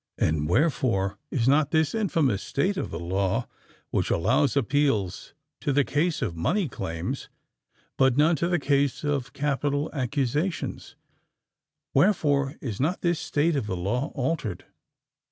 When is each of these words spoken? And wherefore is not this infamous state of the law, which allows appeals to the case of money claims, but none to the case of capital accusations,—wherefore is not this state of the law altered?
And 0.17 0.49
wherefore 0.49 1.19
is 1.29 1.47
not 1.47 1.69
this 1.69 1.93
infamous 1.93 2.41
state 2.41 2.75
of 2.75 2.89
the 2.89 2.97
law, 2.99 3.47
which 3.91 4.09
allows 4.09 4.57
appeals 4.57 5.35
to 5.59 5.71
the 5.71 5.83
case 5.83 6.23
of 6.23 6.35
money 6.35 6.67
claims, 6.67 7.29
but 7.99 8.17
none 8.17 8.35
to 8.37 8.47
the 8.47 8.57
case 8.57 9.03
of 9.03 9.33
capital 9.33 9.91
accusations,—wherefore 9.93 12.55
is 12.61 12.79
not 12.79 13.01
this 13.01 13.19
state 13.19 13.55
of 13.55 13.67
the 13.67 13.77
law 13.77 14.07
altered? 14.15 14.65